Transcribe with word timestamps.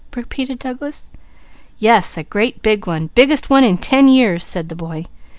'"repeated 0.15 0.57
Douglas. 0.57 1.09
"Yes! 1.77 2.17
A 2.17 2.23
great 2.23 2.65
one! 2.87 3.11
Biggest 3.13 3.51
one 3.51 3.63
in 3.63 3.77
ten 3.77 4.07
years!" 4.07 4.43
said 4.43 4.69
the 4.69 4.75
boy. 4.75 5.05